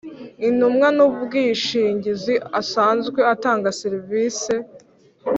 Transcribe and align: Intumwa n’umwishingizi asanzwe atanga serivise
Intumwa 0.47 0.87
n’umwishingizi 0.97 2.33
asanzwe 2.59 3.19
atanga 3.33 3.67
serivise 3.81 4.53